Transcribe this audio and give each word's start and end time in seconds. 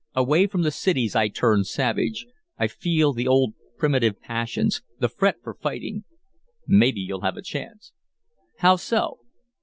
"Away 0.15 0.47
from 0.47 0.63
the 0.63 0.71
cities 0.71 1.15
I 1.15 1.27
turn 1.27 1.63
savage. 1.63 2.25
I 2.57 2.65
feel 2.65 3.13
the 3.13 3.27
old 3.27 3.53
primitive 3.77 4.19
passions 4.19 4.81
the 4.97 5.07
fret 5.07 5.35
for 5.43 5.53
fighting." 5.53 6.05
"Mebbe 6.67 6.97
you'll 6.97 7.21
have 7.21 7.37
a 7.37 7.43
chance." 7.43 7.93
"How 8.57 8.77
so?" 8.77 9.19